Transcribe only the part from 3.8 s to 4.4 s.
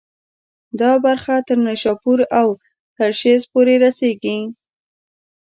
رسېږي.